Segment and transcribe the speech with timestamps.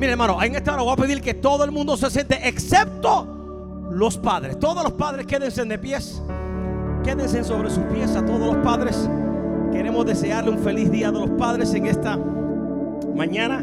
[0.00, 3.88] Mire, hermano, en esta hora voy a pedir que todo el mundo se siente, excepto
[3.90, 4.58] los padres.
[4.58, 6.22] Todos los padres quédense de pies.
[7.04, 9.10] Quédense sobre sus pies a todos los padres.
[9.70, 12.18] Queremos desearle un feliz día a los padres en esta
[13.14, 13.62] mañana.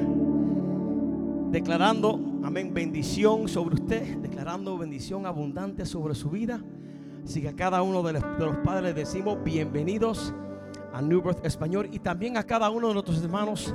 [1.49, 4.17] Declarando, amén, bendición sobre usted.
[4.17, 6.61] Declarando bendición abundante sobre su vida.
[7.25, 10.35] Así que a cada uno de de los padres decimos bienvenidos
[10.93, 13.73] a New Birth Español y también a cada uno de nuestros hermanos,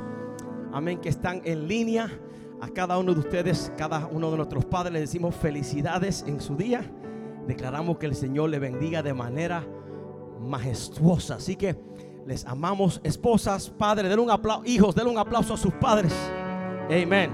[0.73, 2.09] amén, que están en línea.
[2.63, 6.55] A cada uno de ustedes, cada uno de nuestros padres, le decimos felicidades en su
[6.55, 6.89] día.
[7.49, 9.67] Declaramos que el Señor le bendiga de manera
[10.41, 11.35] majestuosa.
[11.35, 11.77] Así que
[12.25, 16.15] les amamos, esposas, padres, den un aplauso, hijos, den un aplauso a sus padres.
[16.85, 17.33] Amén.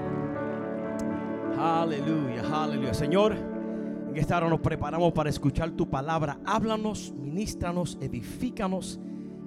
[1.59, 2.95] Aleluya, aleluya.
[2.95, 6.41] Señor, en esta hora nos preparamos para escuchar tu palabra.
[6.47, 8.99] Háblanos, ministranos, edifícanos,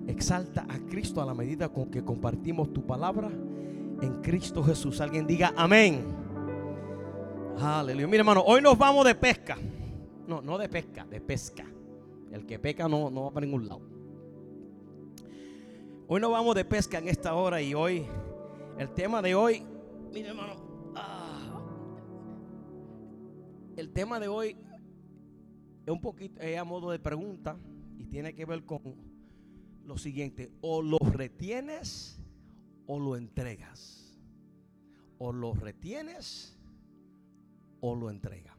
[0.05, 3.31] exalta a Cristo a la medida con que compartimos tu palabra
[4.01, 4.99] en Cristo Jesús.
[4.99, 6.03] Alguien diga amén.
[7.59, 8.07] Aleluya.
[8.07, 9.57] Mira, hermano, hoy nos vamos de pesca.
[10.27, 11.65] No, no de pesca, de pesca.
[12.31, 13.81] El que peca no, no va para ningún lado.
[16.07, 18.05] Hoy nos vamos de pesca en esta hora y hoy,
[18.77, 19.63] el tema de hoy,
[20.11, 20.55] mira hermano,
[20.93, 21.61] ah,
[23.77, 24.57] el tema de hoy
[25.85, 27.57] es un poquito a modo de pregunta
[27.97, 28.81] y tiene que ver con
[29.85, 32.20] lo siguiente, o lo retienes
[32.91, 34.19] o lo entregas.
[35.17, 36.59] O lo retienes
[37.79, 38.53] o lo entregas.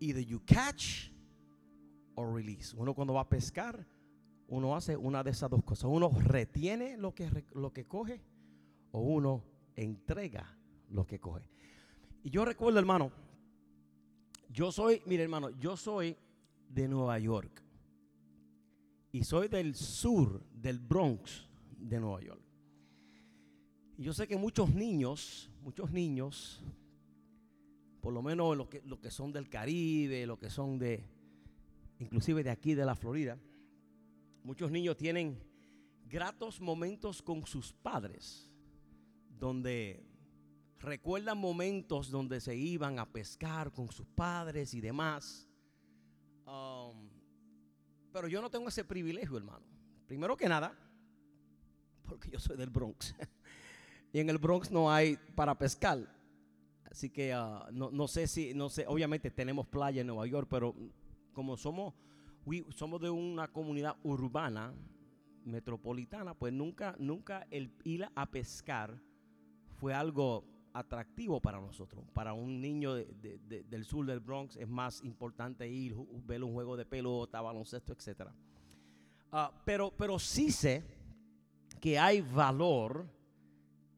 [0.00, 1.10] Either you catch
[2.14, 2.74] or release.
[2.74, 3.86] Uno cuando va a pescar,
[4.48, 5.90] uno hace una de esas dos cosas.
[5.90, 8.22] Uno retiene lo que, lo que coge
[8.92, 9.44] o uno
[9.76, 11.50] entrega lo que coge.
[12.22, 13.12] Y yo recuerdo, hermano,
[14.48, 16.16] yo soy, mire hermano, yo soy
[16.66, 17.62] de Nueva York.
[19.12, 21.46] Y soy del sur, del Bronx
[21.88, 22.42] de Nueva York.
[23.96, 26.62] Y yo sé que muchos niños, muchos niños,
[28.00, 31.04] por lo menos los que, los que son del Caribe, los que son de,
[31.98, 33.38] inclusive de aquí de la Florida,
[34.42, 35.38] muchos niños tienen
[36.06, 38.50] gratos momentos con sus padres,
[39.38, 40.04] donde
[40.78, 45.48] recuerdan momentos donde se iban a pescar con sus padres y demás.
[46.46, 47.08] Um,
[48.12, 49.64] pero yo no tengo ese privilegio, hermano.
[50.06, 50.76] Primero que nada,
[52.14, 53.12] porque yo soy del Bronx.
[54.12, 55.98] y en el Bronx no hay para pescar.
[56.84, 60.46] Así que uh, no, no, sé si, no sé, obviamente tenemos playa en Nueva York,
[60.48, 60.76] pero
[61.32, 61.92] como somos,
[62.70, 64.72] somos de una comunidad urbana,
[65.44, 68.96] metropolitana, pues nunca, nunca el ir a pescar
[69.80, 72.04] fue algo atractivo para nosotros.
[72.14, 76.44] Para un niño de, de, de, del sur del Bronx es más importante ir, ver
[76.44, 78.28] un juego de pelota, baloncesto, etc.
[79.32, 80.93] Uh, pero, pero sí sé
[81.84, 83.06] que hay valor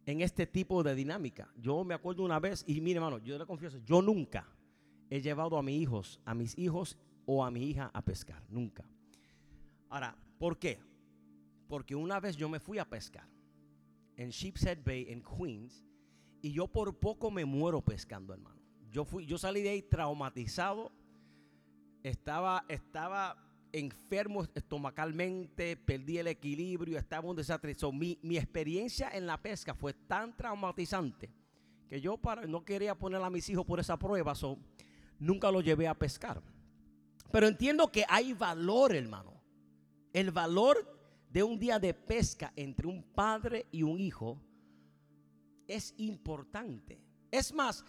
[0.06, 1.48] en este tipo de dinámica.
[1.56, 4.44] Yo me acuerdo una vez, y mire hermano, yo le confieso, yo nunca
[5.08, 8.84] he llevado a mis hijos, a mis hijos o a mi hija a pescar, nunca.
[9.88, 10.80] Ahora, ¿por qué?
[11.68, 13.28] Porque una vez yo me fui a pescar
[14.16, 15.84] en Sheepshead Bay en Queens
[16.42, 18.60] y yo por poco me muero pescando, hermano.
[18.90, 20.90] Yo fui, yo salí de ahí traumatizado.
[22.02, 27.74] Estaba, estaba enfermo estomacalmente, perdí el equilibrio, estaba un desastre.
[27.92, 31.30] Mi, mi, experiencia en la pesca fue tan traumatizante
[31.88, 34.58] que yo para, no quería poner a mis hijos por esa prueba, so,
[35.18, 36.42] nunca los llevé a pescar.
[37.30, 39.42] Pero entiendo que hay valor, hermano.
[40.12, 40.98] El valor
[41.30, 44.40] de un día de pesca entre un padre y un hijo
[45.68, 46.98] es importante.
[47.30, 47.84] Es más,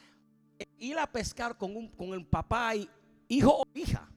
[0.77, 2.89] ir a pescar con, un, con el papá y
[3.29, 4.09] hijo o hija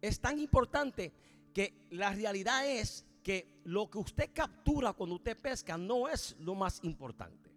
[0.00, 1.12] es tan importante
[1.52, 6.54] que la realidad es que lo que usted captura cuando usted pesca no es lo
[6.54, 7.50] más importante.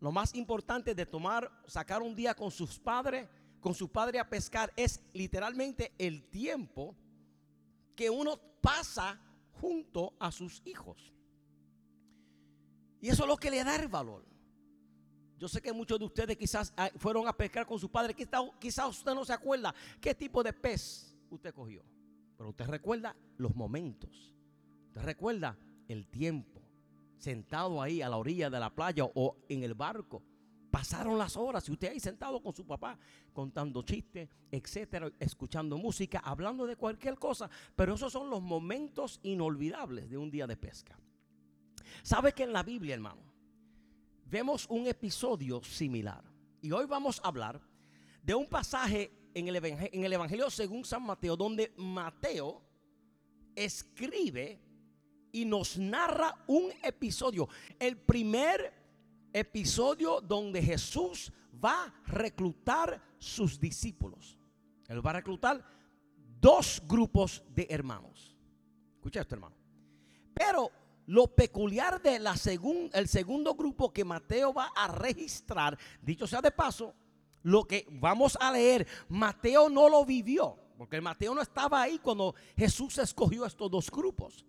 [0.00, 3.28] Lo más importante de tomar, sacar un día con sus padres,
[3.60, 6.96] con su padre a pescar, es literalmente el tiempo
[7.94, 9.20] que uno pasa
[9.60, 11.12] junto a sus hijos.
[13.00, 14.24] Y eso es lo que le da el valor.
[15.38, 18.14] Yo sé que muchos de ustedes quizás ah, fueron a pescar con su padre.
[18.14, 21.84] Quizás usted no se acuerda qué tipo de pez usted cogió.
[22.36, 24.34] Pero usted recuerda los momentos.
[24.86, 26.62] Usted recuerda el tiempo.
[27.18, 30.22] Sentado ahí a la orilla de la playa o en el barco.
[30.70, 32.96] Pasaron las horas y usted ahí sentado con su papá
[33.32, 37.50] contando chistes, etcétera, escuchando música, hablando de cualquier cosa.
[37.74, 40.98] Pero esos son los momentos inolvidables de un día de pesca.
[42.02, 43.22] ¿Sabe que en la Biblia, hermano,
[44.26, 46.24] vemos un episodio similar?
[46.62, 47.60] Y hoy vamos a hablar
[48.22, 49.12] de un pasaje
[49.48, 52.62] en el, evangelio, según San Mateo, donde Mateo
[53.54, 54.60] escribe
[55.32, 57.48] y nos narra un episodio.
[57.78, 58.72] El primer
[59.32, 61.32] episodio donde Jesús
[61.62, 64.38] va a reclutar sus discípulos.
[64.88, 65.64] Él va a reclutar
[66.40, 68.36] dos grupos de hermanos.
[68.94, 69.56] Escucha esto, hermano.
[70.34, 70.70] Pero
[71.06, 72.34] lo peculiar de la
[72.92, 76.94] el segundo grupo que Mateo va a registrar, dicho sea de paso,
[77.42, 82.34] lo que vamos a leer, Mateo no lo vivió, porque Mateo no estaba ahí cuando
[82.56, 84.44] Jesús escogió estos dos grupos.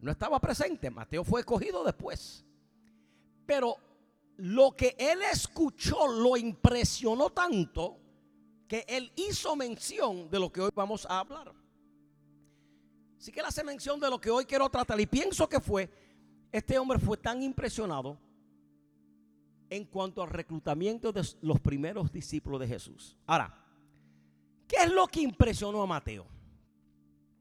[0.00, 2.44] No estaba presente, Mateo fue escogido después.
[3.46, 3.76] Pero
[4.36, 7.98] lo que él escuchó lo impresionó tanto
[8.68, 11.54] que él hizo mención de lo que hoy vamos a hablar.
[13.18, 15.90] Así que él hace mención de lo que hoy quiero tratar y pienso que fue,
[16.52, 18.18] este hombre fue tan impresionado
[19.70, 23.16] en cuanto al reclutamiento de los primeros discípulos de Jesús.
[23.26, 23.54] Ahora,
[24.66, 26.26] ¿qué es lo que impresionó a Mateo?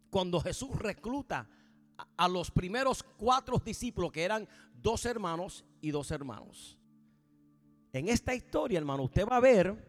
[0.09, 1.47] Cuando Jesús recluta
[2.15, 4.47] a los primeros cuatro discípulos, que eran
[4.81, 6.77] dos hermanos y dos hermanos.
[7.93, 9.87] En esta historia, hermano, usted va a ver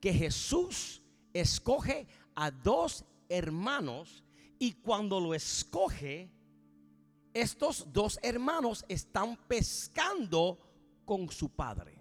[0.00, 1.02] que Jesús
[1.32, 4.24] escoge a dos hermanos
[4.58, 6.30] y cuando lo escoge,
[7.34, 10.58] estos dos hermanos están pescando
[11.06, 11.96] con su padre.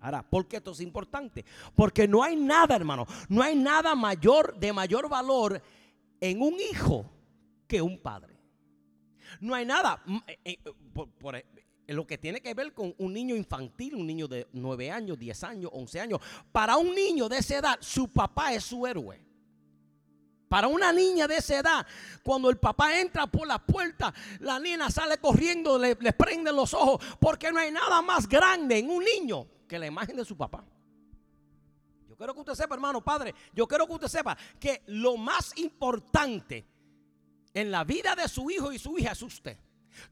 [0.00, 1.44] Ahora, ¿por qué esto es importante?
[1.74, 5.62] Porque no hay nada, hermano, no hay nada mayor de mayor valor
[6.20, 7.04] en un hijo
[7.68, 8.36] que un padre.
[9.40, 10.58] No hay nada mm, eh, eh,
[10.92, 11.44] por, eh,
[11.86, 15.44] lo que tiene que ver con un niño infantil, un niño de 9 años, 10
[15.44, 16.20] años, 11 años.
[16.50, 19.29] Para un niño de esa edad, su papá es su héroe.
[20.50, 21.86] Para una niña de esa edad,
[22.24, 26.74] cuando el papá entra por la puerta, la niña sale corriendo, le, le prenden los
[26.74, 30.36] ojos, porque no hay nada más grande en un niño que la imagen de su
[30.36, 30.64] papá.
[32.08, 35.56] Yo quiero que usted sepa, hermano, padre, yo quiero que usted sepa que lo más
[35.56, 36.66] importante
[37.54, 39.56] en la vida de su hijo y su hija es usted.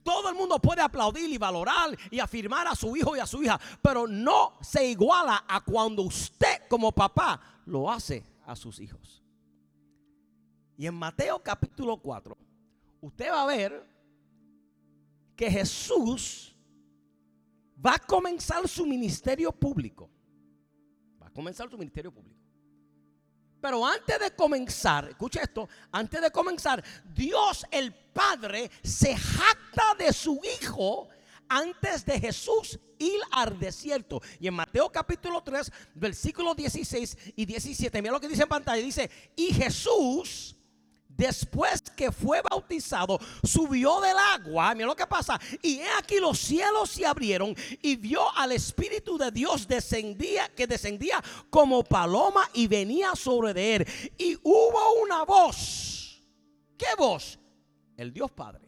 [0.05, 3.43] Todo el mundo puede aplaudir y valorar y afirmar a su hijo y a su
[3.43, 9.25] hija, pero no se iguala a cuando usted como papá lo hace a sus hijos.
[10.79, 12.39] Y en Mateo capítulo 4,
[13.01, 13.85] usted va a ver
[15.35, 16.55] que Jesús
[17.85, 20.09] va a comenzar su ministerio público.
[21.21, 22.39] Va a comenzar su ministerio público.
[23.61, 30.13] Pero antes de comenzar, escucha esto, antes de comenzar, Dios el Padre se jacta de
[30.13, 31.09] su Hijo
[31.49, 34.21] antes de Jesús ir al desierto.
[34.39, 38.81] Y en Mateo capítulo 3, versículos 16 y 17, mira lo que dice en pantalla,
[38.81, 40.55] dice, y Jesús
[41.19, 44.75] después que fue bautizado, subió del agua.
[44.75, 45.39] Mira lo que pasa.
[45.61, 50.67] Y he aquí los cielos se abrieron y vio al Espíritu de Dios descendía, que
[50.67, 53.89] descendía como paloma y venía sobre de él.
[54.17, 56.23] Y hubo una voz.
[56.79, 57.39] ¿Qué voz?
[57.97, 58.67] El Dios Padre.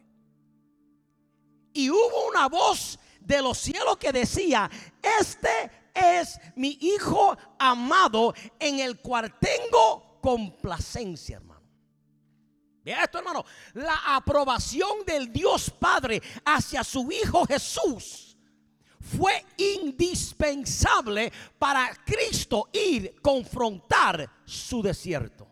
[1.73, 4.69] Y hubo una voz de los cielos que decía,
[5.01, 11.50] este es mi Hijo amado en el cual tengo complacencia, hermano.
[12.83, 13.45] Vea esto, hermano.
[13.73, 18.37] La aprobación del Dios Padre hacia su Hijo Jesús
[18.99, 25.47] fue indispensable para Cristo ir confrontar su desierto.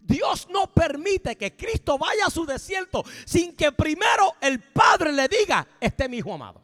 [0.00, 5.26] Dios no permite que Cristo vaya a su desierto sin que primero el Padre le
[5.26, 6.62] diga, este es mi Hijo amado.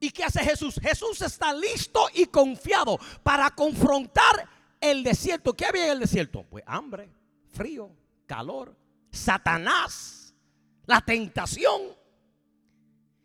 [0.00, 0.78] ¿Y qué hace Jesús?
[0.80, 4.48] Jesús está listo y confiado para confrontar
[4.80, 5.54] el desierto.
[5.54, 6.44] ¿Qué había en el desierto?
[6.48, 7.10] Pues hambre,
[7.52, 7.90] frío,
[8.26, 8.76] calor,
[9.10, 10.34] Satanás,
[10.86, 11.82] la tentación.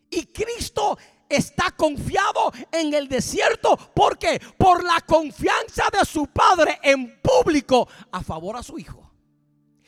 [0.09, 3.75] Y Cristo está confiado en el desierto.
[3.75, 4.39] ¿Por qué?
[4.57, 9.03] Por la confianza de su Padre en público a favor a su Hijo.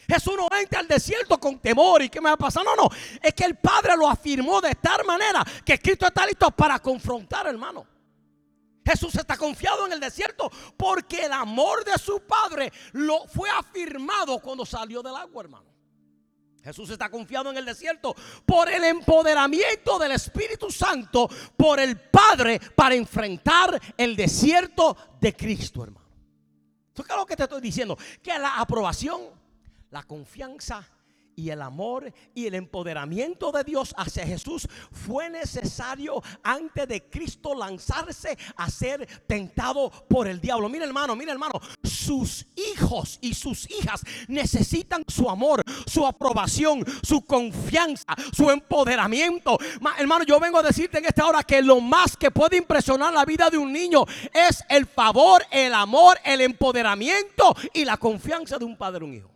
[0.07, 2.63] Jesús no entra al desierto con temor y qué me va a pasar.
[2.63, 2.89] No, no.
[3.21, 7.47] Es que el Padre lo afirmó de tal manera que Cristo está listo para confrontar,
[7.47, 7.94] hermano.
[8.85, 14.39] Jesús está confiado en el desierto porque el amor de su Padre lo fue afirmado
[14.39, 15.65] cuando salió del agua, hermano.
[16.63, 18.15] Jesús está confiado en el desierto
[18.45, 25.83] por el empoderamiento del Espíritu Santo, por el Padre, para enfrentar el desierto de Cristo,
[25.83, 26.05] hermano.
[26.93, 27.97] ¿Qué es lo que te estoy diciendo?
[28.23, 29.21] Que la aprobación,
[29.91, 30.87] la confianza
[31.35, 37.53] y el amor y el empoderamiento de Dios hacia Jesús fue necesario antes de Cristo
[37.53, 40.69] lanzarse a ser tentado por el diablo.
[40.69, 47.25] Mira hermano, mira hermano, sus hijos y sus hijas necesitan su amor, su aprobación, su
[47.25, 49.57] confianza, su empoderamiento.
[49.97, 53.25] hermano, yo vengo a decirte en esta hora que lo más que puede impresionar la
[53.25, 58.65] vida de un niño es el favor, el amor, el empoderamiento y la confianza de
[58.65, 59.34] un padre un hijo.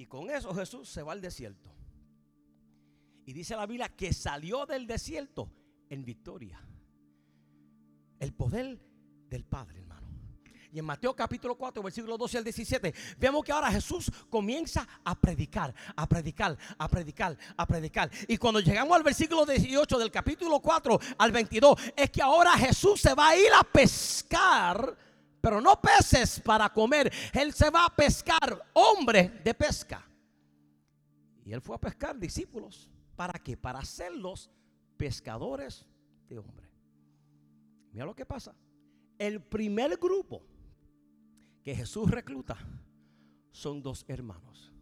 [0.00, 1.70] Y con eso Jesús se va al desierto.
[3.26, 5.52] Y dice la Biblia que salió del desierto
[5.90, 6.58] en victoria.
[8.18, 8.80] El poder
[9.28, 10.08] del Padre, hermano.
[10.72, 15.14] Y en Mateo capítulo 4, versículo 12 al 17, vemos que ahora Jesús comienza a
[15.20, 18.10] predicar, a predicar, a predicar, a predicar.
[18.26, 23.02] Y cuando llegamos al versículo 18 del capítulo 4 al 22, es que ahora Jesús
[23.02, 24.96] se va a ir a pescar,
[25.40, 27.12] pero no peces para comer.
[27.32, 30.04] Él se va a pescar hombres de pesca.
[31.44, 32.90] Y él fue a pescar discípulos.
[33.16, 33.56] ¿Para qué?
[33.56, 34.50] Para hacerlos
[34.96, 35.86] pescadores
[36.28, 36.70] de hombres.
[37.92, 38.54] Mira lo que pasa.
[39.18, 40.42] El primer grupo
[41.62, 42.56] que Jesús recluta
[43.50, 44.72] son dos hermanos.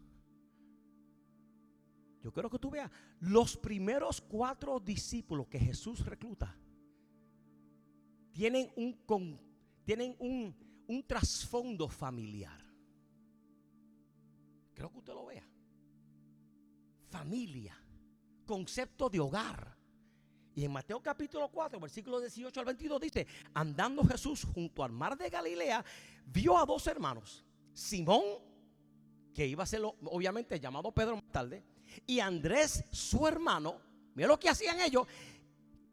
[2.23, 6.55] Yo quiero que tú veas los primeros cuatro discípulos que Jesús recluta
[8.33, 9.41] tienen un,
[9.89, 10.55] tienen un,
[10.87, 12.61] un trasfondo familiar.
[14.75, 15.49] Creo que usted lo vea.
[17.09, 17.75] Familia,
[18.45, 19.75] concepto de hogar.
[20.55, 25.17] Y en Mateo capítulo 4, versículo 18 al 22 dice, andando Jesús junto al mar
[25.17, 25.83] de Galilea,
[26.27, 27.43] vio a dos hermanos,
[27.73, 28.25] Simón,
[29.33, 31.65] que iba a ser obviamente llamado Pedro más tarde,
[32.07, 33.81] y Andrés, su hermano,
[34.15, 35.07] mira lo que hacían ellos,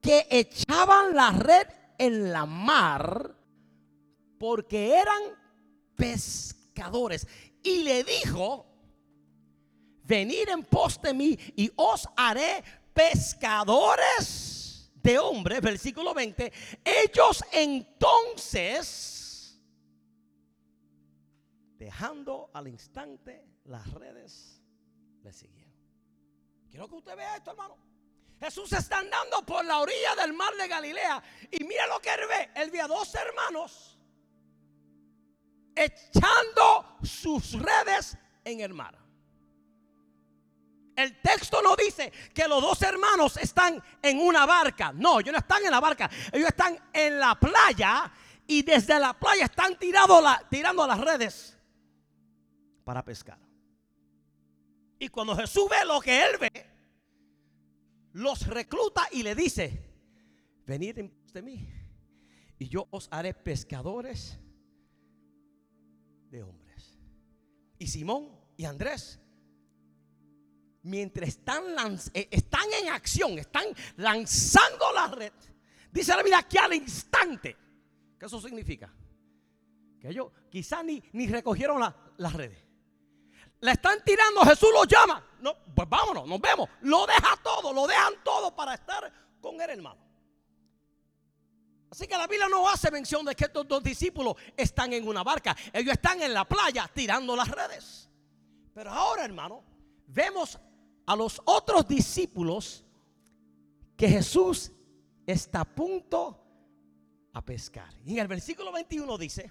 [0.02, 3.45] que echaban la red en la mar
[4.38, 5.22] porque eran
[5.96, 7.28] pescadores.
[7.64, 8.66] Y le dijo,
[10.04, 12.64] venid en pos de mí y os haré
[12.94, 16.52] pescadores de hombres, versículo 20,
[16.84, 19.06] ellos entonces,
[21.78, 24.62] dejando al instante las redes,
[25.22, 25.76] le siguieron.
[26.70, 27.78] Quiero que usted vea esto, hermano.
[28.40, 32.28] Jesús está andando por la orilla del mar de Galilea y mira lo que él
[32.28, 32.50] ve.
[32.56, 33.95] Él ve a dos hermanos
[35.76, 38.98] echando sus redes en el mar.
[40.96, 44.94] El texto no dice que los dos hermanos están en una barca.
[44.94, 46.10] No, ellos no están en la barca.
[46.32, 48.12] Ellos están en la playa
[48.48, 51.58] y desde la playa están tirando, las redes
[52.86, 53.40] para pescar.
[54.98, 56.66] Y cuando Jesús ve lo que él ve,
[58.14, 59.84] los recluta y le dice,
[60.66, 61.70] venid en de mí
[62.58, 64.40] y yo os haré pescadores
[66.44, 66.98] hombres.
[67.78, 69.20] Y Simón y Andrés
[70.86, 71.66] mientras están,
[72.14, 73.66] eh, están en acción, están
[73.98, 75.34] lanzando la red,
[75.92, 77.58] dice la Biblia que al instante,
[78.20, 78.94] ¿qué eso significa?
[80.00, 81.82] Que ellos quizás ni, ni recogieron
[82.18, 82.64] las redes.
[83.62, 85.26] La están tirando, Jesús los llama.
[85.40, 86.70] No, pues vámonos, nos vemos.
[86.82, 89.12] Lo deja todo, lo dejan todo para estar
[89.42, 90.05] con el hermano.
[91.96, 95.24] Así que la Biblia no hace mención de que estos dos discípulos están en una
[95.24, 95.56] barca.
[95.72, 98.10] Ellos están en la playa tirando las redes.
[98.74, 99.64] Pero ahora, hermano,
[100.06, 100.60] vemos
[101.06, 102.84] a los otros discípulos
[103.96, 104.74] que Jesús
[105.26, 106.38] está a punto
[107.32, 107.94] a pescar.
[108.04, 109.50] Y en el versículo 21 dice,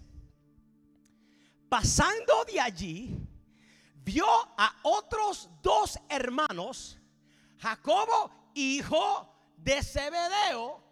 [1.67, 3.27] pasando de allí,
[4.05, 4.27] vio
[4.59, 6.99] a otros dos hermanos,
[7.57, 10.84] Jacobo, hijo de Zebedeo,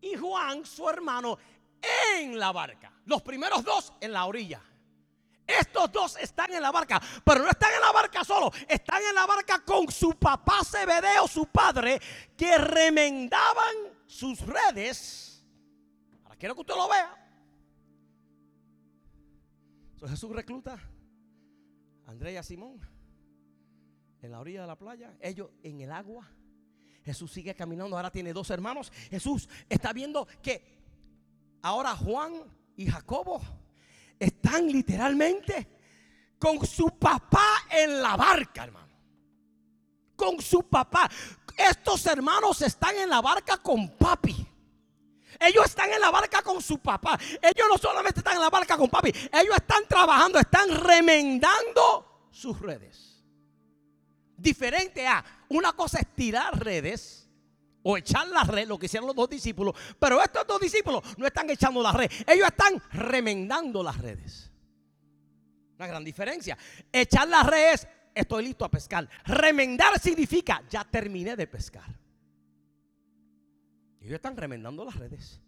[0.00, 1.38] y Juan, su hermano,
[1.80, 2.92] en la barca.
[3.06, 4.62] Los primeros dos en la orilla.
[5.46, 9.14] Estos dos están en la barca, pero no están en la barca solo, están en
[9.14, 11.98] la barca con su papá Zebedeo, su padre,
[12.36, 13.74] que remendaban
[14.06, 15.42] sus redes.
[16.24, 17.14] Ahora quiero que usted lo vea.
[20.06, 20.78] Jesús recluta
[22.06, 22.80] Andrea y Simón
[24.20, 26.28] en la orilla de la playa, ellos en el agua.
[27.08, 28.92] Jesús sigue caminando, ahora tiene dos hermanos.
[29.08, 30.62] Jesús está viendo que
[31.62, 32.34] ahora Juan
[32.76, 33.40] y Jacobo
[34.18, 35.66] están literalmente
[36.38, 38.92] con su papá en la barca, hermano.
[40.16, 41.10] Con su papá.
[41.56, 44.46] Estos hermanos están en la barca con papi.
[45.40, 47.18] Ellos están en la barca con su papá.
[47.40, 49.14] Ellos no solamente están en la barca con papi.
[49.32, 53.07] Ellos están trabajando, están remendando sus redes.
[54.38, 57.28] Diferente a una cosa es tirar redes
[57.82, 59.74] o echar la red, lo que hicieron los dos discípulos.
[59.98, 64.50] Pero estos dos discípulos no están echando la red, ellos están remendando las redes.
[65.76, 66.56] Una gran diferencia.
[66.92, 69.08] Echar la red es, estoy listo a pescar.
[69.24, 71.98] Remendar significa, ya terminé de pescar.
[74.00, 75.40] Ellos están remendando las redes.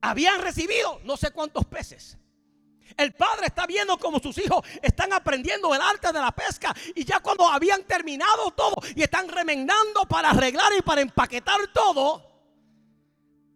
[0.00, 2.16] Habían recibido no sé cuántos peces.
[2.96, 7.04] El padre está viendo como sus hijos están aprendiendo el arte de la pesca y
[7.04, 12.22] ya cuando habían terminado todo y están remendando para arreglar y para empaquetar todo,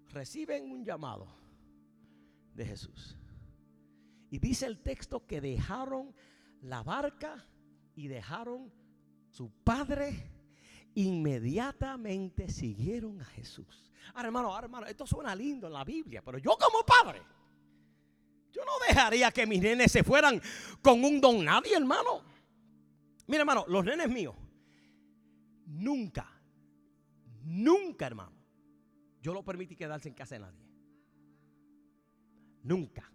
[0.08, 1.26] reciben un llamado
[2.54, 3.16] de Jesús.
[4.30, 6.14] Y dice el texto que dejaron
[6.62, 7.46] la barca
[7.94, 8.72] y dejaron
[9.30, 10.30] su padre
[10.94, 13.92] inmediatamente siguieron a Jesús.
[14.14, 17.22] Ahora, hermano, ahora, hermano, esto suena lindo en la Biblia, pero yo como padre,
[18.52, 20.40] yo no dejaría que mis nenes se fueran
[20.82, 22.22] con un don nadie, hermano.
[23.26, 24.34] Mira, hermano, los nenes míos,
[25.66, 26.26] nunca,
[27.44, 28.32] nunca, hermano,
[29.22, 30.60] yo lo permití quedarse en casa de nadie.
[32.62, 33.10] Nunca.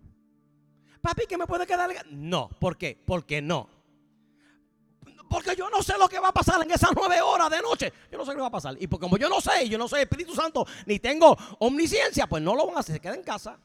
[1.02, 1.92] Papi, ¿que me puede quedar?
[2.12, 3.00] No, ¿por qué?
[3.06, 3.70] Porque no.
[5.30, 7.92] Porque yo no sé lo que va a pasar en esas nueve horas de noche.
[8.12, 8.76] Yo no sé lo que va a pasar.
[8.80, 12.56] Y como yo no sé, yo no soy Espíritu Santo, ni tengo omnisciencia, pues no
[12.56, 13.60] lo van a hacer, se queda en casa.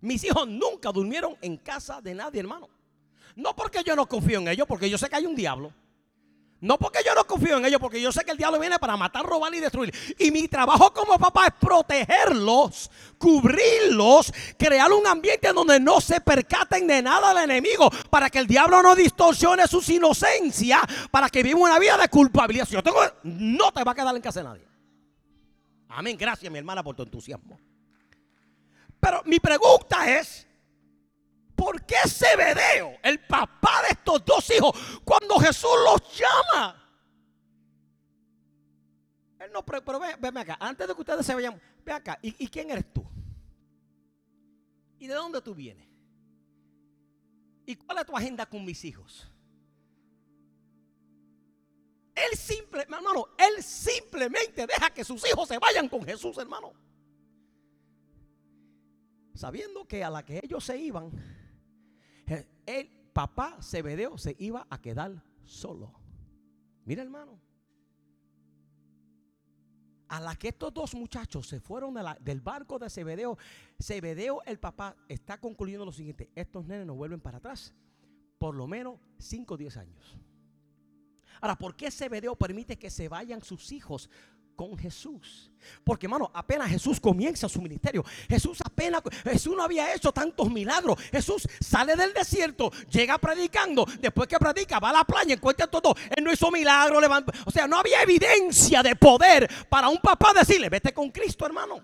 [0.00, 2.68] Mis hijos nunca durmieron en casa de nadie, hermano.
[3.36, 5.72] No porque yo no confío en ellos, porque yo sé que hay un diablo.
[6.60, 8.94] No porque yo no confío en ellos, porque yo sé que el diablo viene para
[8.94, 9.94] matar, robar y destruir.
[10.18, 16.86] Y mi trabajo como papá es protegerlos, cubrirlos, crear un ambiente donde no se percaten
[16.86, 21.60] de nada al enemigo, para que el diablo no distorsione sus inocencia, para que viva
[21.60, 22.66] una vida de culpabilidad.
[22.66, 24.68] Si yo tengo, no te va a quedar en casa de nadie.
[25.88, 26.16] Amén.
[26.18, 27.58] Gracias, mi hermana, por tu entusiasmo.
[29.00, 30.46] Pero mi pregunta es,
[31.56, 36.76] ¿por qué Zebedeo, el papá de estos dos hijos, cuando Jesús los llama?
[39.38, 42.44] Él no, pero, pero ven, acá, antes de que ustedes se vayan, ve acá, ¿y,
[42.44, 43.02] ¿y quién eres tú?
[44.98, 45.88] ¿Y de dónde tú vienes?
[47.64, 49.30] ¿Y cuál es tu agenda con mis hijos?
[52.14, 56.74] Él simple, hermano, él simplemente deja que sus hijos se vayan con Jesús, hermano.
[59.40, 61.10] Sabiendo que a la que ellos se iban,
[62.66, 65.94] el papá Zebedeo se iba a quedar solo.
[66.84, 67.40] Mira, hermano.
[70.08, 73.38] A la que estos dos muchachos se fueron del barco de Zebedeo,
[73.82, 77.72] Zebedeo, el papá, está concluyendo lo siguiente: estos nenes no vuelven para atrás,
[78.36, 80.18] por lo menos 5 o 10 años.
[81.40, 84.10] Ahora, ¿por qué Zebedeo permite que se vayan sus hijos?
[84.60, 85.50] Con Jesús.
[85.82, 88.04] Porque hermano, apenas Jesús comienza su ministerio.
[88.28, 91.00] Jesús apenas, Jesús no había hecho tantos milagros.
[91.10, 93.86] Jesús sale del desierto, llega predicando.
[94.02, 95.94] Después que predica, va a la playa, encuentra todo.
[96.14, 97.32] Él no hizo milagro, levanta.
[97.46, 101.82] O sea, no había evidencia de poder para un papá decirle, vete con Cristo, hermano.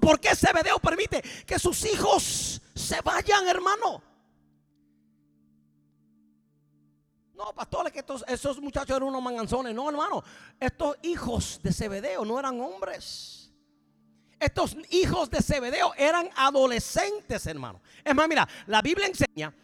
[0.00, 4.02] ¿Por qué Zebedeo permite que sus hijos se vayan, hermano?
[7.36, 9.74] No, pastores, que esos muchachos eran unos manganzones.
[9.74, 10.24] No, hermano.
[10.58, 13.52] Estos hijos de Zebedeo no eran hombres.
[14.40, 17.80] Estos hijos de Zebedeo eran adolescentes, hermano.
[18.02, 19.54] Es más, mira, la Biblia enseña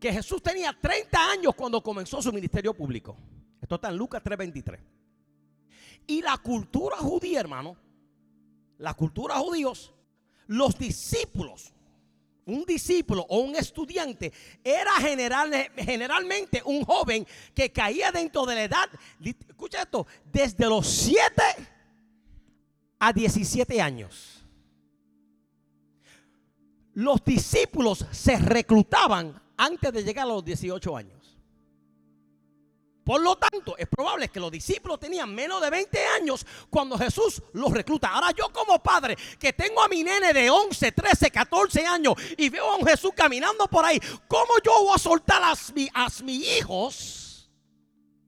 [0.00, 3.16] que Jesús tenía 30 años cuando comenzó su ministerio público.
[3.62, 4.80] Esto está en Lucas 3:23.
[6.08, 7.76] Y la cultura judía, hermano,
[8.78, 9.94] la cultura judíos,
[10.46, 11.72] los discípulos
[12.46, 18.88] un discípulo o un estudiante era generalmente un joven que caía dentro de la edad,
[19.48, 21.42] escucha esto, desde los 7
[22.98, 24.44] a 17 años.
[26.94, 31.13] Los discípulos se reclutaban antes de llegar a los 18 años.
[33.04, 37.42] Por lo tanto, es probable que los discípulos tenían menos de 20 años cuando Jesús
[37.52, 38.08] los recluta.
[38.08, 42.48] Ahora yo como padre que tengo a mi nene de 11, 13, 14 años y
[42.48, 45.54] veo a un Jesús caminando por ahí, ¿cómo yo voy a soltar a,
[46.24, 47.50] mis hijos?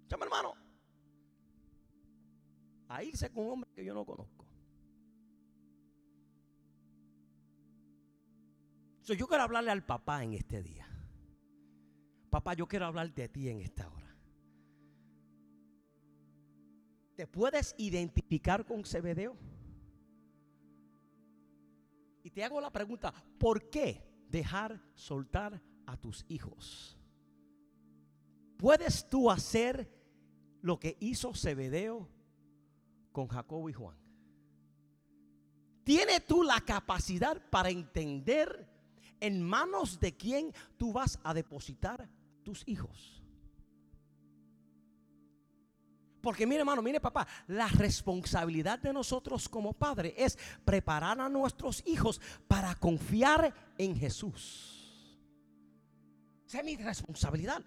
[0.09, 0.55] Llama hermano.
[2.89, 4.45] A irse con un hombre que yo no conozco.
[9.15, 10.87] yo quiero hablarle al papá en este día.
[12.29, 14.06] Papá, yo quiero hablar de ti en esta hora.
[17.17, 19.35] ¿Te puedes identificar con Zebedeo?
[22.23, 26.99] Y te hago la pregunta, ¿por qué dejar soltar a tus hijos?
[28.59, 29.91] ¿Puedes tú hacer
[30.61, 32.07] lo que hizo Zebedeo
[33.13, 33.97] con Jacobo y Juan?
[35.85, 38.69] ¿Tienes tú la capacidad para entender
[39.21, 42.11] en manos de quién tú vas a depositar
[42.43, 43.16] tus hijos?
[46.27, 51.85] Porque mire hermano, mire papá, la responsabilidad de nosotros como padres es preparar a nuestros
[51.87, 54.91] hijos para confiar en Jesús.
[56.45, 57.63] Esa es mi responsabilidad.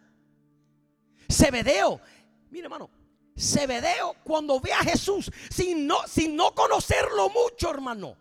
[1.29, 2.01] Cebedeo,
[2.49, 2.89] mire hermano,
[3.33, 8.17] Cebedeo cuando ve a Jesús sin no, sin no conocerlo mucho hermano.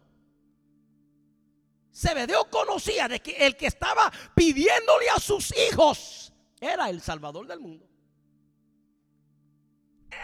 [1.90, 7.58] Cebedeo conocía de que el que estaba pidiéndole a sus hijos era el Salvador del
[7.58, 7.87] mundo.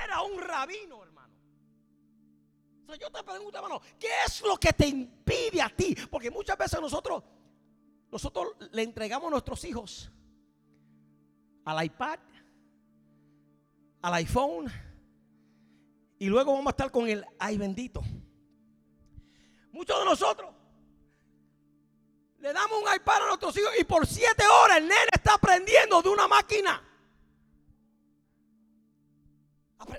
[0.03, 1.35] Era un rabino, hermano.
[3.01, 5.97] Yo te pregunto, hermano, ¿qué es lo que te impide a ti?
[6.11, 7.23] Porque muchas veces nosotros,
[8.11, 10.11] nosotros le entregamos a nuestros hijos
[11.65, 12.19] al iPad,
[14.03, 14.71] al iPhone,
[16.19, 18.03] Y luego vamos a estar con el ay bendito.
[19.73, 20.55] Muchos de nosotros
[22.39, 26.03] le damos un iPad a nuestros hijos y por siete horas el nene está aprendiendo
[26.03, 26.83] de una máquina.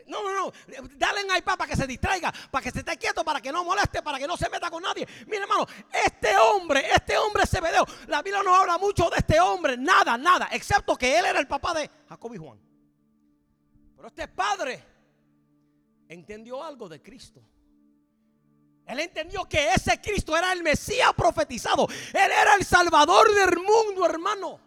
[0.08, 0.52] No, no, no.
[0.96, 3.64] Dale un iPad para que se distraiga, para que se esté quieto, para que no
[3.64, 5.08] moleste, para que no se meta con nadie.
[5.28, 5.68] Mire, hermano,
[6.06, 7.62] este hombre, este hombre se
[8.08, 11.48] la Biblia no habla mucho de este hombre, nada, nada, excepto que él era el
[11.48, 12.60] papá de Jacob y Juan.
[13.96, 14.84] Pero este padre
[16.08, 17.42] entendió algo de Cristo.
[18.86, 21.88] Él entendió que ese Cristo era el Mesías profetizado.
[22.14, 24.60] Él era el Salvador del mundo, hermano.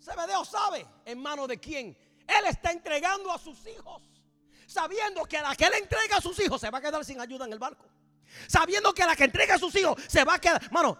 [0.00, 1.96] Zebedeo sabe en mano de quién.
[2.38, 4.02] Él está entregando a sus hijos.
[4.66, 7.20] Sabiendo que a la que él entrega a sus hijos se va a quedar sin
[7.20, 7.84] ayuda en el barco.
[8.46, 10.70] Sabiendo que a la que entrega a sus hijos se va a quedar.
[10.72, 10.98] Mano,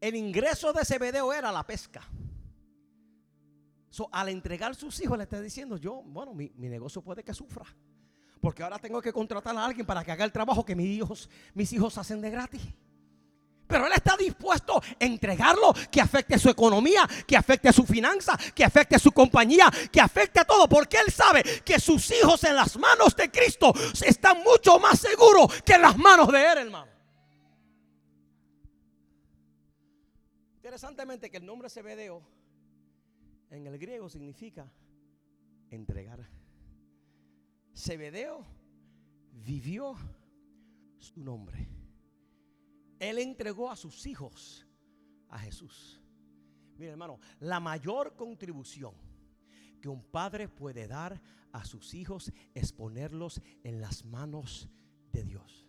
[0.00, 2.02] el ingreso de Zebedeo era la pesca.
[4.12, 7.64] al entregar sus hijos le está diciendo, yo, bueno, mi, mi negocio puede que sufra.
[8.40, 11.28] Porque ahora tengo que contratar a alguien para que haga el trabajo que mis hijos,
[11.54, 12.62] mis hijos hacen de gratis.
[13.70, 18.64] Pero él está dispuesto a entregarlo, que afecte su economía, que afecte su finanza, que
[18.64, 20.68] afecte su compañía, que afecte a todo.
[20.68, 23.72] Porque él sabe que sus hijos en las manos de Cristo
[24.04, 26.90] están mucho más seguros que en las manos de él, hermano.
[30.56, 32.22] Interesantemente que el nombre Zebedeo
[33.50, 34.70] en el griego significa
[35.70, 36.28] entregar.
[37.74, 38.44] Zebedeo
[39.32, 39.96] vivió
[40.98, 41.79] su nombre.
[43.00, 44.66] Él entregó a sus hijos
[45.30, 46.00] a Jesús.
[46.76, 48.94] Mira, hermano, la mayor contribución
[49.80, 54.68] que un padre puede dar a sus hijos es ponerlos en las manos
[55.12, 55.66] de Dios.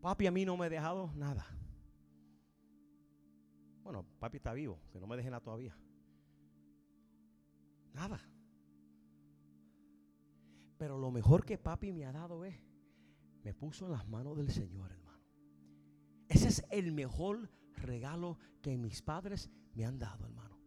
[0.00, 1.46] Papi a mí no me ha dejado nada.
[3.84, 5.76] Bueno, papi está vivo, que no me deje nada todavía.
[7.92, 8.20] Nada.
[10.76, 12.54] Pero lo mejor que papi me ha dado es,
[13.44, 15.22] me puso en las manos del Señor, hermano.
[16.28, 20.58] Ese es el mejor regalo que mis padres me han dado, hermano.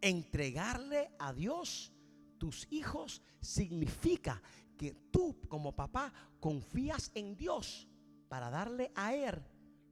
[0.00, 1.92] Entregarle a Dios
[2.38, 4.42] tus hijos significa
[4.76, 7.88] que tú como papá confías en Dios
[8.28, 9.42] para darle a él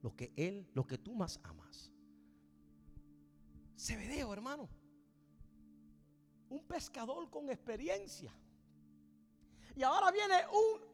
[0.02, 1.92] lo que él, lo que tú más amas.
[3.76, 4.68] Sebedeo, hermano.
[6.50, 8.32] Un pescador con experiencia.
[9.74, 10.93] Y ahora viene un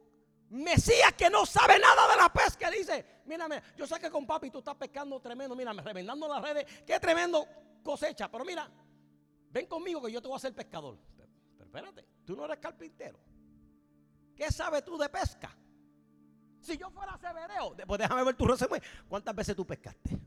[0.50, 2.70] Mesías que no sabe nada de la pesca.
[2.70, 5.54] Dice, mírame, yo sé que con papi tú estás pescando tremendo.
[5.54, 6.66] Mírame, reventando las redes.
[6.84, 7.46] Qué tremendo
[7.84, 8.28] cosecha.
[8.28, 8.68] Pero mira,
[9.50, 10.98] ven conmigo que yo te voy a hacer pescador.
[11.16, 11.30] Pero,
[11.64, 13.18] espérate, tú no eres carpintero.
[14.34, 15.56] ¿Qué sabes tú de pesca?
[16.60, 18.82] Si yo fuera Zebedeo, pues déjame ver tu resumen.
[19.08, 20.18] ¿Cuántas veces tú pescaste?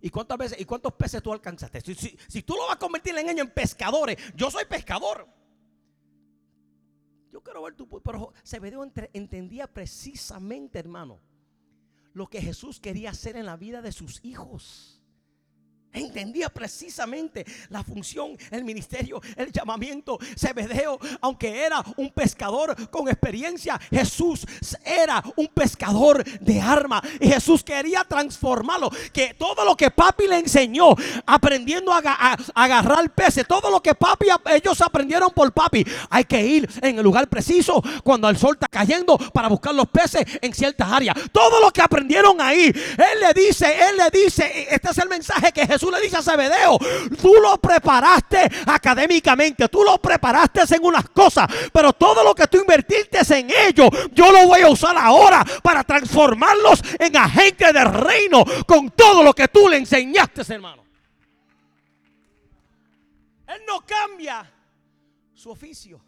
[0.00, 1.80] ¿Y cuántas veces y cuántos peces tú alcanzaste?
[1.82, 5.28] Si, si tú lo vas a convertir en ellos en pescadores, yo soy pescador.
[7.32, 11.18] Yo quiero ver tu pero Zebedeo entendía precisamente, hermano,
[12.12, 15.01] lo que Jesús quería hacer en la vida de sus hijos.
[15.92, 20.18] Entendía precisamente la función, el ministerio, el llamamiento.
[20.38, 24.46] Zebedeo, aunque era un pescador con experiencia, Jesús
[24.84, 27.02] era un pescador de arma.
[27.20, 28.90] Y Jesús quería transformarlo.
[29.12, 30.94] Que todo lo que papi le enseñó,
[31.26, 36.68] aprendiendo a, agarrar peces, todo lo que papi, ellos aprendieron por papi, hay que ir
[36.80, 40.90] en el lugar preciso cuando el sol está cayendo para buscar los peces en ciertas
[40.90, 41.16] áreas.
[41.32, 45.52] Todo lo que aprendieron ahí, Él le dice, Él le dice, este es el mensaje
[45.52, 46.78] que Jesús Jesús le dice a Zebedeo,
[47.20, 52.58] tú lo preparaste académicamente, tú lo preparaste en unas cosas, pero todo lo que tú
[52.58, 58.44] invertiste en ello, yo lo voy a usar ahora para transformarlos en agentes del reino
[58.64, 60.84] con todo lo que tú le enseñaste, hermano.
[63.48, 64.48] Él no cambia
[65.34, 66.00] su oficio.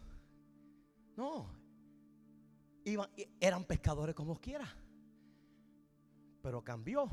[1.17, 1.49] No.
[3.41, 4.73] eran pescadores como quiera.
[6.41, 7.09] Pero cambió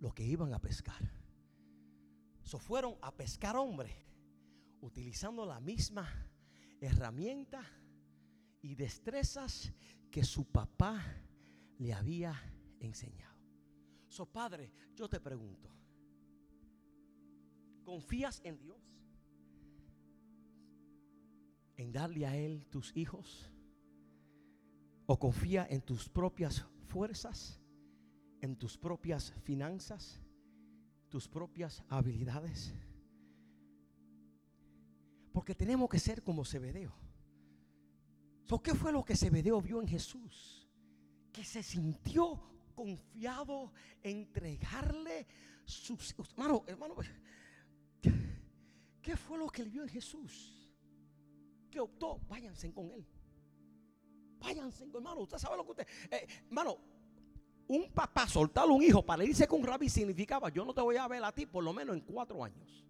[0.00, 1.21] lo que iban a pescar
[2.58, 3.94] fueron a pescar hombres
[4.80, 6.08] utilizando la misma
[6.80, 7.62] herramienta
[8.60, 9.72] y destrezas
[10.10, 11.02] que su papá
[11.78, 12.34] le había
[12.80, 13.38] enseñado.
[14.08, 15.70] So, padre, yo te pregunto,
[17.84, 18.78] ¿confías en Dios?
[21.76, 23.50] ¿En darle a Él tus hijos?
[25.06, 27.60] ¿O confía en tus propias fuerzas?
[28.40, 30.20] ¿En tus propias finanzas?
[31.12, 32.74] Tus propias habilidades.
[35.32, 36.92] Porque tenemos que ser como Zebedeo.
[38.62, 40.68] ¿Qué fue lo que Zebedeo vio en Jesús?
[41.32, 42.40] Que se sintió
[42.74, 43.72] confiado
[44.02, 45.26] entregarle
[45.64, 46.96] sus hermano, hermano,
[49.00, 50.62] ¿qué fue lo que él vio en Jesús?
[51.72, 53.04] que optó, váyanse con él.
[54.38, 55.20] Váyanse, hermano.
[55.22, 55.88] Usted sabe lo que usted.
[56.10, 56.78] Eh, hermano,
[57.72, 61.08] un papá soltar un hijo para irse con rabí significaba: yo no te voy a
[61.08, 62.84] ver a ti por lo menos en cuatro años.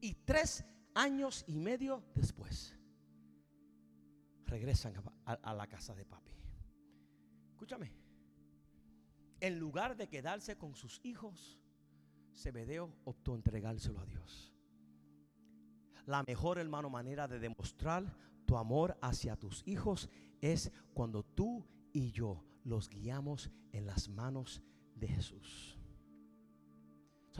[0.00, 2.78] Y tres años y medio después,
[4.46, 6.32] regresan a, la casa de papi.
[7.50, 7.92] Escúchame.
[9.40, 11.60] En lugar de quedarse con sus hijos,
[12.36, 14.54] Zebedeo optó entregárselo a Dios.
[16.06, 20.08] La mejor, hermano, manera de demostrar tu amor hacia tus hijos
[20.40, 24.62] es cuando tú y yo los guiamos en las manos
[24.94, 25.78] de Jesús.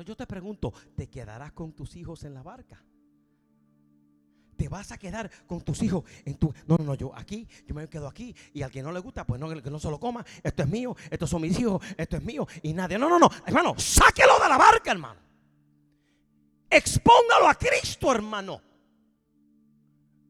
[0.04, 2.82] yo te pregunto, ¿te quedarás con tus hijos en la barca?
[4.60, 6.52] te vas a quedar con tus hijos en tu.
[6.66, 8.36] No, no, no, yo aquí, yo me quedo aquí.
[8.52, 10.22] Y al que no le gusta, pues no, que no se lo coma.
[10.42, 12.46] Esto es mío, estos son mis hijos, esto es mío.
[12.62, 12.98] Y nadie.
[12.98, 15.18] No, no, no, hermano, sáquelo de la barca, hermano.
[16.68, 18.60] Expóngalo a Cristo, hermano.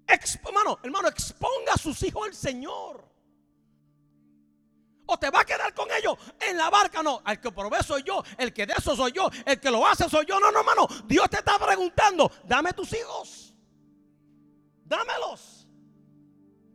[0.06, 3.09] hermano, hermano, exponga a sus hijos al Señor.
[5.12, 7.02] O te va a quedar con ellos en la barca.
[7.02, 9.86] No, el que provee soy yo, el que de eso soy yo, el que lo
[9.86, 10.38] hace soy yo.
[10.38, 10.86] No, no, hermano.
[11.04, 13.50] Dios te está preguntando, dame tus hijos
[14.90, 15.59] dámelos.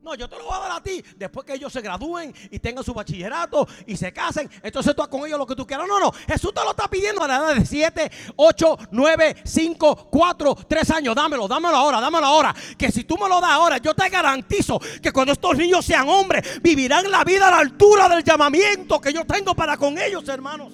[0.05, 2.59] No, yo te lo voy a dar a ti después que ellos se gradúen y
[2.59, 4.47] tengan su bachillerato y se casen.
[4.61, 5.87] Entonces tú haz con ellos lo que tú quieras.
[5.87, 10.07] No, no, Jesús te lo está pidiendo a la edad de 7, 8, 9, 5,
[10.11, 11.15] 4, 3 años.
[11.15, 12.55] Dámelo, dámelo ahora, dámelo ahora.
[12.77, 16.07] Que si tú me lo das ahora, yo te garantizo que cuando estos niños sean
[16.07, 20.29] hombres, vivirán la vida a la altura del llamamiento que yo tengo para con ellos,
[20.29, 20.71] hermanos.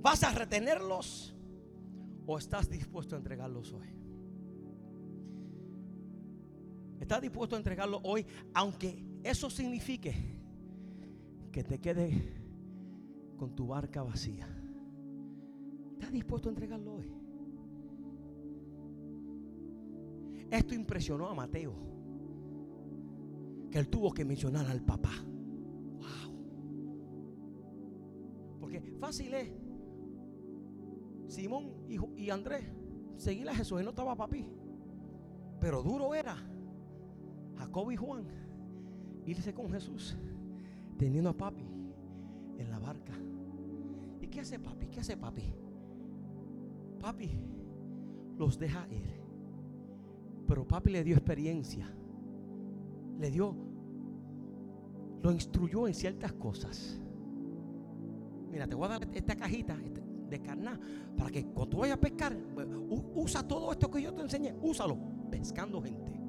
[0.00, 1.34] ¿Vas a retenerlos?
[2.24, 3.93] ¿O estás dispuesto a entregarlos hoy?
[7.00, 8.26] ¿Estás dispuesto a entregarlo hoy?
[8.54, 10.14] Aunque eso signifique
[11.50, 12.44] que te quede
[13.36, 14.48] con tu barca vacía.
[15.92, 17.12] ¿Estás dispuesto a entregarlo hoy?
[20.50, 21.72] Esto impresionó a Mateo.
[23.70, 25.10] Que él tuvo que mencionar al papá.
[25.98, 26.32] Wow.
[28.60, 29.52] Porque fácil es
[31.26, 31.72] Simón
[32.16, 32.64] y, Andrés,
[33.16, 34.46] seguir a Jesús y no estaba papi.
[35.60, 36.36] Pero duro era
[37.56, 38.24] Jacob y Juan
[39.26, 40.16] irse con Jesús,
[40.98, 41.64] teniendo a papi
[42.58, 43.12] en la barca.
[44.20, 44.86] ¿Y qué hace papi?
[44.88, 45.52] ¿Qué hace papi?
[47.00, 47.30] Papi
[48.38, 49.24] los deja ir.
[50.46, 51.90] Pero papi le dio experiencia.
[53.18, 53.54] Le dio,
[55.22, 57.00] lo instruyó en ciertas cosas.
[58.50, 60.78] Mira, te voy a dar esta cajita, este, de carná,
[61.16, 62.36] para que cuando tú vayas a pescar,
[63.14, 64.98] usa todo esto que yo te enseñé, úsalo,
[65.30, 66.23] pescando gente.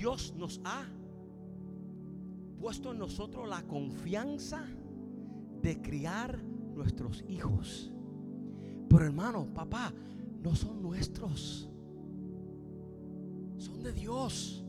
[0.00, 0.86] Dios nos ha
[2.58, 4.64] puesto en nosotros la confianza
[5.60, 7.92] de criar nuestros hijos.
[8.88, 9.92] Pero hermano, papá,
[10.42, 11.68] no son nuestros.
[13.58, 14.64] Son de Dios.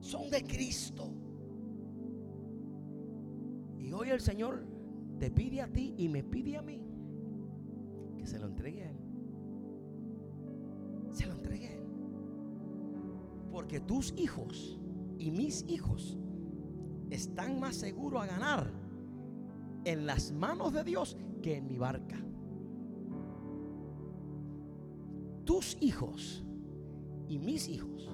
[0.00, 1.10] Son de Cristo.
[3.78, 4.66] Y hoy el Señor
[5.18, 6.78] te pide a ti y me pide a mí
[8.18, 8.97] que se lo entregue.
[13.68, 14.78] Porque tus hijos
[15.18, 16.16] y mis hijos
[17.10, 18.72] están más seguros a ganar
[19.84, 22.16] en las manos de Dios que en mi barca.
[25.44, 26.46] Tus hijos
[27.28, 28.10] y mis hijos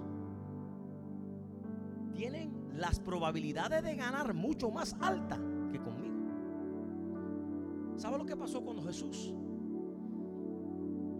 [2.14, 6.16] tienen las probabilidades de ganar mucho más altas conmigo.
[7.96, 9.32] ¿Sabe lo que pasó cuando Jesús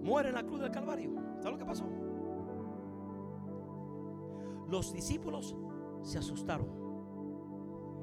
[0.03, 1.14] muere en la cruz del Calvario?
[1.38, 2.04] ¿Sabe lo que pasó?
[4.75, 5.55] Los discípulos
[6.03, 6.67] se asustaron.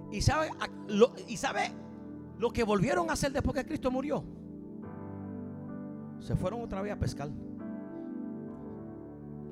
[0.10, 0.52] ¿Y sabe,
[0.88, 1.70] lo, ¿Y sabe
[2.38, 4.24] lo que volvieron a hacer después que Cristo murió?
[6.22, 7.30] Se fueron otra vez a pescar.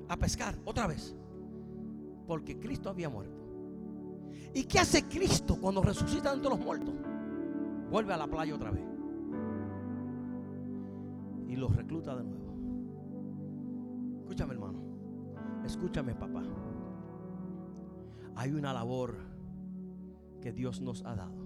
[0.07, 1.13] A pescar otra vez.
[2.25, 3.43] Porque Cristo había muerto.
[4.53, 6.93] ¿Y qué hace Cristo cuando resucita entre los muertos?
[7.91, 8.85] Vuelve a la playa otra vez.
[11.49, 12.53] Y los recluta de nuevo.
[14.21, 14.79] Escúchame hermano.
[15.65, 16.43] Escúchame papá.
[18.39, 19.17] Hay una labor
[20.41, 21.45] que Dios nos ha dado.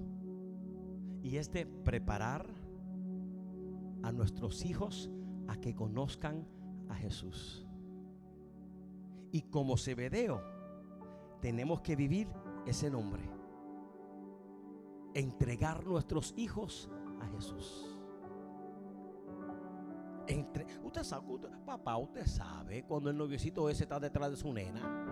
[1.23, 2.47] Y es de preparar
[4.03, 5.09] a nuestros hijos
[5.47, 6.47] a que conozcan
[6.89, 7.65] a Jesús.
[9.31, 10.43] Y como Zebedeo,
[11.41, 12.27] tenemos que vivir
[12.67, 13.27] ese nombre.
[15.15, 17.97] Entregar nuestros hijos a Jesús.
[20.27, 21.25] Entre, usted sabe,
[21.65, 25.02] papá, usted sabe cuando el noviecito ese está detrás de su nena.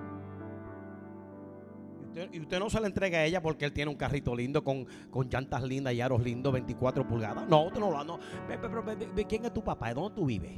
[2.13, 4.85] Y usted no se le entrega a ella porque él tiene un carrito lindo con,
[5.09, 7.47] con llantas lindas y aros lindos, 24 pulgadas.
[7.47, 8.19] No, usted no lo no.
[8.47, 8.83] Pero,
[9.27, 9.89] ¿quién es tu papá?
[9.89, 10.51] ¿De dónde tú vives?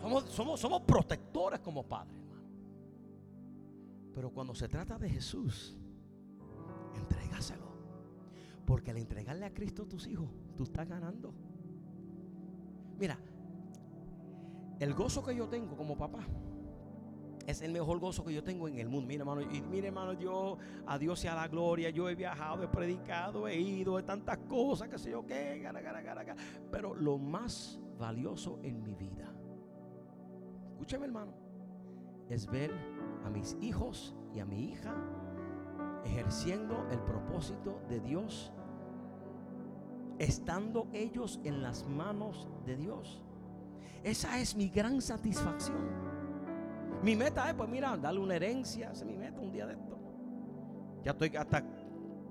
[0.00, 2.44] Somos, somos, somos protectores como padres, hermano.
[4.14, 5.76] Pero cuando se trata de Jesús,
[6.94, 7.74] entrégaselo.
[8.64, 11.34] Porque al entregarle a Cristo a tus hijos, tú estás ganando.
[12.98, 13.18] Mira,
[14.78, 16.24] el gozo que yo tengo como papá
[17.46, 19.06] es el mejor gozo que yo tengo en el mundo.
[19.06, 21.90] Mira, hermano, y mire, hermano, yo a Dios sea la gloria.
[21.90, 25.62] Yo he viajado, he predicado, he ido, de tantas cosas, que sé yo qué,
[26.70, 29.32] pero lo más valioso en mi vida,
[30.72, 31.32] escúcheme, hermano,
[32.28, 32.72] es ver
[33.24, 34.94] a mis hijos y a mi hija
[36.04, 38.52] ejerciendo el propósito de Dios,
[40.18, 43.22] estando ellos en las manos de Dios.
[44.02, 46.13] Esa es mi gran satisfacción.
[47.04, 48.90] Mi meta es, pues mira, darle una herencia.
[48.90, 49.98] Esa es mi meta un día de esto.
[51.02, 51.62] Ya estoy hasta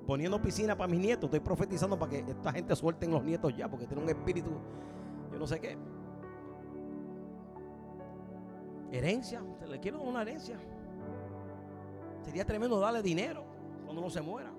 [0.07, 1.25] poniendo piscina para mis nietos.
[1.25, 4.49] Estoy profetizando para que esta gente suelten los nietos ya, porque tiene un espíritu,
[5.31, 5.77] yo no sé qué.
[8.91, 10.57] Herencia, le quiero dar una herencia.
[12.23, 13.43] Sería tremendo darle dinero
[13.85, 14.51] cuando no se muera.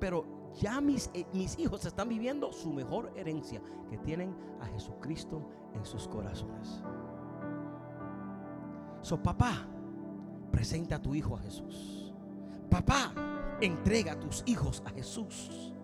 [0.00, 5.42] Pero ya mis, eh, mis hijos están viviendo su mejor herencia, que tienen a Jesucristo
[5.74, 6.82] en sus corazones.
[9.02, 9.66] So, papá,
[10.50, 12.14] presenta a tu hijo a Jesús.
[12.70, 13.12] Papá,
[13.60, 15.74] entrega a tus hijos a Jesús.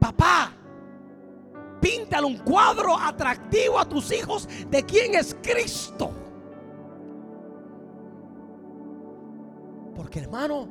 [0.00, 0.52] Papá,
[1.80, 6.10] píntale un cuadro atractivo a tus hijos de quién es Cristo.
[9.94, 10.68] Porque hermano,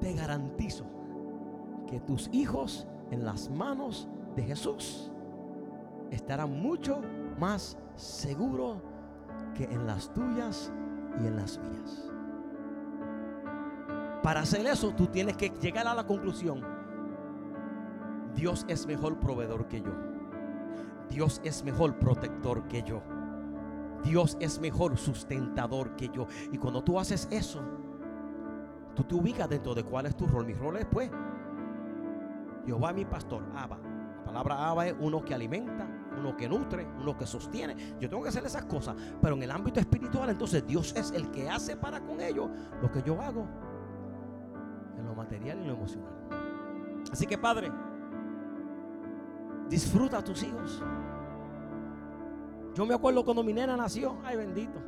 [0.00, 0.84] te garantizo
[1.86, 5.10] que tus hijos en las manos de Jesús
[6.10, 7.00] estarán mucho
[7.38, 8.78] más seguros
[9.54, 10.72] que en las tuyas
[11.18, 12.10] y en las mías.
[14.22, 16.62] Para hacer eso, tú tienes que llegar a la conclusión.
[18.34, 19.92] Dios es mejor proveedor que yo.
[21.08, 23.02] Dios es mejor protector que yo.
[24.04, 26.26] Dios es mejor sustentador que yo.
[26.52, 27.60] Y cuando tú haces eso,
[28.94, 30.46] tú te ubicas dentro de cuál es tu rol.
[30.46, 31.10] Mi rol es pues,
[32.64, 33.78] Jehová mi pastor, Abba.
[33.78, 35.88] La palabra Abba es uno que alimenta,
[36.20, 37.96] uno que nutre, uno que sostiene.
[37.98, 41.30] Yo tengo que hacer esas cosas, pero en el ámbito espiritual entonces Dios es el
[41.30, 42.48] que hace para con ellos
[42.80, 43.46] lo que yo hago
[44.96, 46.12] en lo material y en lo emocional.
[47.10, 47.72] Así que Padre,
[49.68, 50.82] disfruta a tus hijos.
[52.74, 54.78] Yo me acuerdo cuando mi nena nació, ay bendito.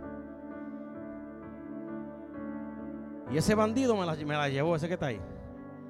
[3.30, 5.20] Y ese bandido me la, me la llevó, ese que está ahí.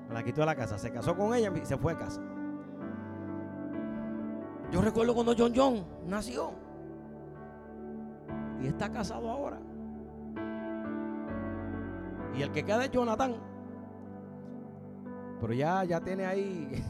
[0.09, 0.79] Me la quitó de la casa.
[0.79, 2.23] Se casó con ella y se fue a casa.
[4.73, 6.51] Yo recuerdo cuando John John nació.
[8.63, 9.61] Y está casado ahora.
[12.35, 13.35] Y el que queda es Jonathan.
[15.41, 16.83] Pero ya, ya tiene ahí.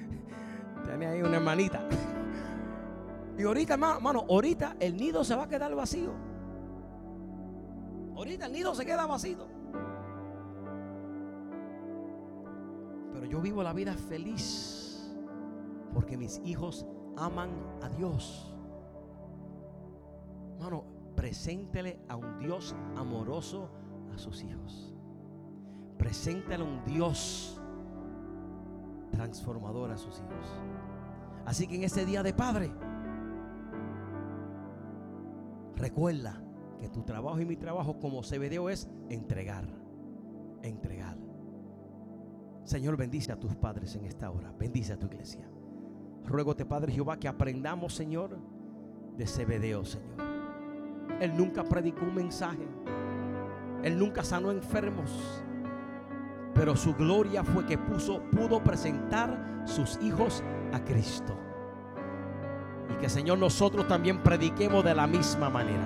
[0.86, 1.82] tiene ahí una hermanita.
[3.36, 6.12] Y ahorita, hermano, ahorita el nido se va a quedar vacío.
[8.16, 9.46] Ahorita el nido se queda vacío.
[13.12, 14.80] Pero yo vivo la vida feliz
[15.92, 16.86] porque mis hijos
[17.20, 17.50] aman
[17.82, 18.52] a Dios.
[20.54, 23.70] Hermano, preséntele a un Dios amoroso
[24.12, 24.94] a sus hijos.
[25.98, 27.60] Preséntele a un Dios
[29.12, 30.46] transformador a sus hijos.
[31.44, 32.72] Así que en ese día de Padre,
[35.76, 36.42] recuerda
[36.78, 39.66] que tu trabajo y mi trabajo como CBDO es entregar,
[40.62, 41.18] entregar.
[42.64, 44.52] Señor, bendice a tus padres en esta hora.
[44.58, 45.48] Bendice a tu iglesia.
[46.26, 48.38] Ruégote, Padre Jehová, que aprendamos, Señor,
[49.16, 50.16] de Zebedeo, Señor.
[51.20, 52.66] Él nunca predicó un mensaje.
[53.82, 55.42] Él nunca sanó enfermos.
[56.54, 61.36] Pero su gloria fue que puso, pudo presentar sus hijos a Cristo.
[62.90, 65.84] Y que, Señor, nosotros también prediquemos de la misma manera.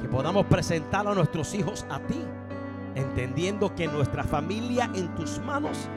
[0.00, 2.20] Que podamos presentar a nuestros hijos a ti,
[2.94, 5.88] entendiendo que nuestra familia en tus manos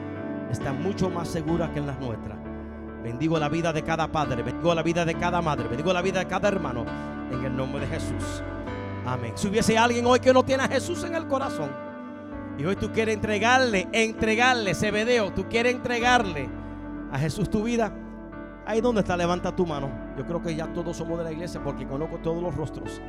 [0.50, 2.45] está mucho más segura que en las nuestras.
[3.06, 6.18] Bendigo la vida de cada padre, bendigo la vida de cada madre, bendigo la vida
[6.18, 6.84] de cada hermano
[7.30, 8.42] en el nombre de Jesús.
[9.06, 9.32] Amén.
[9.36, 11.70] Si hubiese alguien hoy que no tiene a Jesús en el corazón
[12.58, 16.50] y hoy tú quieres entregarle, entregarle ese video, tú quieres entregarle
[17.12, 17.92] a Jesús tu vida,
[18.66, 19.88] ahí donde está, levanta tu mano.
[20.18, 23.00] Yo creo que ya todos somos de la iglesia porque conozco todos los rostros.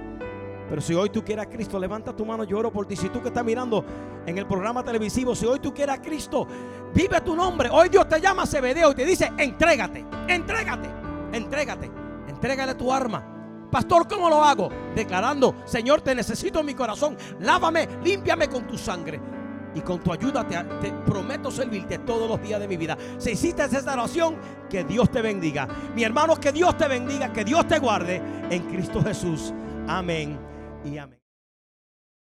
[0.70, 2.96] Pero si hoy tú quieres a Cristo, levanta tu mano, lloro por ti.
[2.96, 3.84] Si tú que estás mirando
[4.26, 6.46] en el programa televisivo, si hoy tú quieres a Cristo,
[6.94, 7.70] vive tu nombre.
[7.72, 10.90] Hoy Dios te llama a ese video y te dice, entrégate, entrégate,
[11.32, 11.92] entrégate.
[12.28, 13.68] Entrégale tu arma.
[13.72, 14.70] Pastor, ¿cómo lo hago?
[14.94, 17.18] Declarando, Señor, te necesito en mi corazón.
[17.40, 19.20] Lávame, límpiame con tu sangre.
[19.74, 22.98] Y con tu ayuda te, te prometo servirte todos los días de mi vida.
[23.18, 24.38] Si hiciste esa oración,
[24.70, 25.68] que Dios te bendiga.
[25.96, 29.54] Mi hermano, que Dios te bendiga, que Dios te guarde en Cristo Jesús.
[29.88, 31.27] Amén y amén.